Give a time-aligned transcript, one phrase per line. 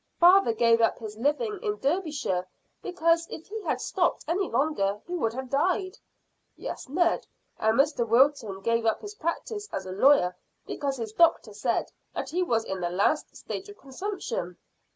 [0.19, 2.47] "Father gave up his living in Derbyshire
[2.81, 5.95] because if he had stopped any longer he would have died."
[6.55, 7.27] "Yes, Ned,
[7.59, 10.35] and Mr Wilton gave up his practice as a lawyer
[10.65, 14.57] because his doctor said that he was in the last stage of consumption."